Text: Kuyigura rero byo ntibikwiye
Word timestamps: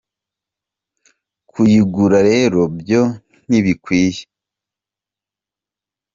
Kuyigura 1.49 2.17
rero 2.31 2.61
byo 2.79 3.01
ntibikwiye 3.47 4.23